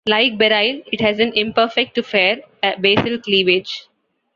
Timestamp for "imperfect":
1.35-1.93